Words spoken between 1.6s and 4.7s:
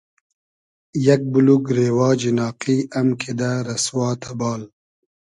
رېواجی ناقی ام کیدۂ رئسوا تئبال